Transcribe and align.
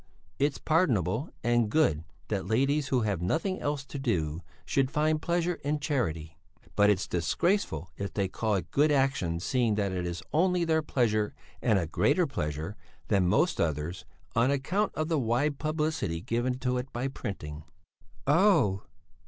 It's 0.39 0.57
pardonable 0.57 1.29
and 1.43 1.69
good 1.69 2.03
that 2.29 2.47
ladies 2.47 2.87
who 2.87 3.01
have 3.01 3.21
nothing 3.21 3.59
else 3.61 3.85
to 3.85 3.99
do 3.99 4.41
should 4.65 4.89
find 4.89 5.21
pleasure 5.21 5.59
in 5.63 5.79
charity; 5.79 6.39
but 6.75 6.89
it's 6.89 7.07
disgraceful 7.07 7.91
if 7.97 8.11
they 8.11 8.27
call 8.27 8.55
it 8.55 8.59
a 8.61 8.71
good 8.71 8.91
action 8.91 9.39
seeing 9.39 9.75
that 9.75 9.91
it 9.91 10.07
is 10.07 10.23
only 10.33 10.65
their 10.65 10.81
pleasure 10.81 11.35
and 11.61 11.77
a 11.77 11.85
greater 11.85 12.25
pleasure 12.25 12.75
than 13.09 13.27
most 13.27 13.61
others 13.61 14.03
on 14.35 14.49
account 14.49 14.91
of 14.95 15.07
the 15.07 15.19
wide 15.19 15.59
publicity 15.59 16.19
given 16.19 16.57
to 16.57 16.79
it 16.79 16.91
by 16.91 17.07
printing." 17.07 17.63
"Oh!" 18.25 18.81